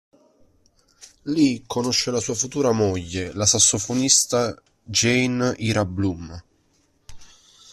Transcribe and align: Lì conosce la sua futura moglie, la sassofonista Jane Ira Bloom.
Lì 1.25 1.63
conosce 1.67 2.09
la 2.09 2.19
sua 2.19 2.33
futura 2.33 2.71
moglie, 2.71 3.31
la 3.33 3.45
sassofonista 3.45 4.59
Jane 4.81 5.53
Ira 5.59 5.85
Bloom. 5.85 6.41